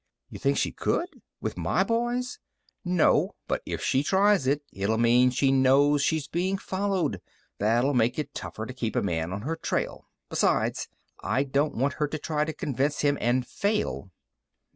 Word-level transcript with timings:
"You 0.31 0.39
think 0.39 0.57
she 0.57 0.71
could? 0.71 1.21
With 1.41 1.59
my 1.59 1.83
boys?" 1.83 2.39
"No, 2.83 3.35
but 3.47 3.61
if 3.67 3.83
she 3.83 4.01
tries 4.01 4.47
it, 4.47 4.63
it'll 4.73 4.97
mean 4.97 5.29
she 5.29 5.51
knows 5.51 6.01
she's 6.01 6.27
being 6.27 6.57
followed. 6.57 7.21
That'll 7.59 7.93
make 7.93 8.17
it 8.17 8.33
tougher 8.33 8.65
to 8.65 8.73
keep 8.73 8.95
a 8.95 9.03
man 9.03 9.31
on 9.31 9.43
her 9.43 9.55
trail. 9.55 10.07
Besides, 10.27 10.87
I 11.19 11.43
don't 11.43 11.75
want 11.75 11.93
her 12.01 12.07
to 12.07 12.17
try 12.17 12.45
to 12.45 12.51
convince 12.53 13.01
him 13.01 13.15
and 13.21 13.45
fail." 13.45 14.09